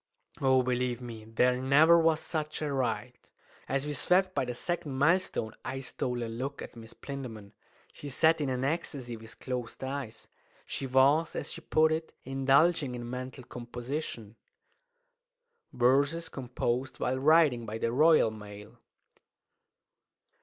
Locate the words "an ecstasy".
8.49-9.15